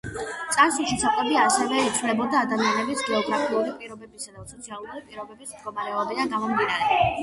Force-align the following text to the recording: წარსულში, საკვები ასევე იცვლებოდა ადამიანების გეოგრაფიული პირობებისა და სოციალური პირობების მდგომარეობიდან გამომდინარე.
წარსულში, 0.53 0.95
საკვები 1.03 1.37
ასევე 1.41 1.83
იცვლებოდა 1.91 2.41
ადამიანების 2.47 3.05
გეოგრაფიული 3.11 3.77
პირობებისა 3.85 4.37
და 4.41 4.51
სოციალური 4.57 5.07
პირობების 5.09 5.57
მდგომარეობიდან 5.59 6.39
გამომდინარე. 6.39 7.05